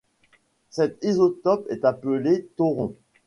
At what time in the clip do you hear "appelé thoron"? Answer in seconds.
1.85-2.95